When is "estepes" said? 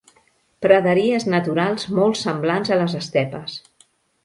3.03-3.63